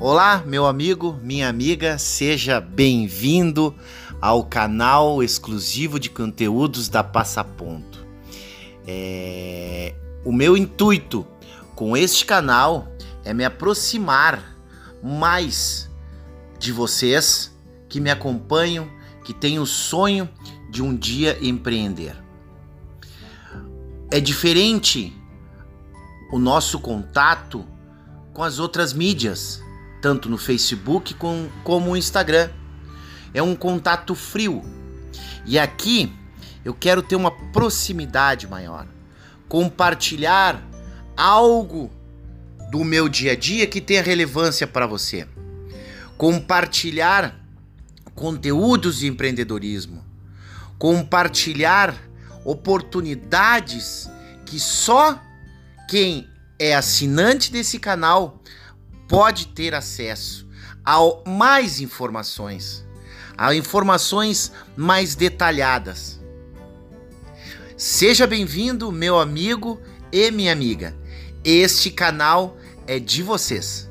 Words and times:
Olá, 0.00 0.44
meu 0.46 0.64
amigo, 0.64 1.18
minha 1.24 1.48
amiga, 1.48 1.98
seja 1.98 2.60
bem-vindo 2.60 3.74
ao 4.20 4.44
canal 4.44 5.24
exclusivo 5.24 5.98
de 5.98 6.08
conteúdos 6.08 6.88
da 6.88 7.02
Passaponto. 7.02 8.06
É... 8.86 9.96
O 10.24 10.30
meu 10.30 10.56
intuito 10.56 11.26
com 11.74 11.96
este 11.96 12.24
canal 12.24 12.86
é 13.24 13.34
me 13.34 13.44
aproximar 13.44 14.56
mais 15.02 15.90
de 16.60 16.70
vocês 16.70 17.52
que 17.88 17.98
me 17.98 18.08
acompanham, 18.08 18.88
que 19.24 19.34
têm 19.34 19.58
o 19.58 19.66
sonho 19.66 20.28
de 20.70 20.80
um 20.80 20.96
dia 20.96 21.36
empreender. 21.42 22.14
É 24.12 24.20
diferente 24.20 25.12
o 26.30 26.38
nosso 26.38 26.78
contato 26.78 27.66
com 28.32 28.44
as 28.44 28.60
outras 28.60 28.92
mídias 28.92 29.66
tanto 30.00 30.28
no 30.28 30.38
Facebook 30.38 31.14
com, 31.14 31.48
como 31.64 31.90
no 31.90 31.96
Instagram. 31.96 32.50
É 33.34 33.42
um 33.42 33.54
contato 33.54 34.14
frio. 34.14 34.62
E 35.44 35.58
aqui 35.58 36.12
eu 36.64 36.74
quero 36.74 37.02
ter 37.02 37.16
uma 37.16 37.30
proximidade 37.30 38.46
maior, 38.46 38.86
compartilhar 39.48 40.62
algo 41.16 41.90
do 42.70 42.84
meu 42.84 43.08
dia 43.08 43.32
a 43.32 43.36
dia 43.36 43.66
que 43.66 43.80
tenha 43.80 44.02
relevância 44.02 44.66
para 44.66 44.86
você, 44.86 45.26
compartilhar 46.16 47.34
conteúdos 48.14 48.98
de 48.98 49.06
empreendedorismo, 49.06 50.04
compartilhar 50.78 51.94
oportunidades 52.44 54.10
que 54.44 54.60
só 54.60 55.20
quem 55.88 56.28
é 56.58 56.74
assinante 56.74 57.50
desse 57.50 57.78
canal 57.78 58.42
pode 59.08 59.48
ter 59.48 59.74
acesso 59.74 60.46
a 60.84 60.98
mais 61.26 61.80
informações, 61.80 62.84
a 63.36 63.54
informações 63.54 64.52
mais 64.76 65.14
detalhadas. 65.14 66.20
Seja 67.76 68.26
bem-vindo, 68.26 68.92
meu 68.92 69.18
amigo 69.18 69.80
e 70.12 70.30
minha 70.30 70.52
amiga. 70.52 70.94
Este 71.44 71.90
canal 71.90 72.56
é 72.86 72.98
de 72.98 73.22
vocês. 73.22 73.87